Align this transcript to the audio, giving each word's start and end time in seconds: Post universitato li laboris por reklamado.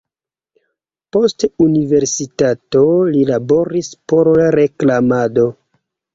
Post 1.17 1.45
universitato 1.65 2.81
li 3.11 3.23
laboris 3.33 3.93
por 4.15 4.33
reklamado. 4.59 5.47